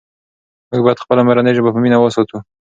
[0.69, 2.37] موږ باید خپله مورنۍ ژبه په مینه وساتو.